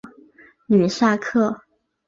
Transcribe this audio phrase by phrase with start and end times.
[0.65, 1.55] 吕萨克。